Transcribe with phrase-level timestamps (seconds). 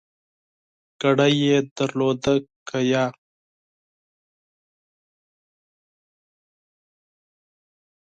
[1.01, 2.33] کورنۍ یې درلودله
[2.67, 3.03] که نه؟